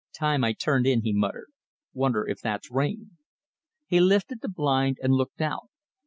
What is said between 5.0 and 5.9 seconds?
and looked out.